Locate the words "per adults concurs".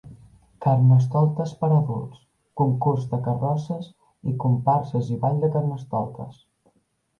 1.59-3.05